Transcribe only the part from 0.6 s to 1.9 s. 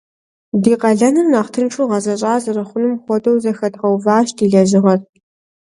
Ди къалэныр нэхъ тыншу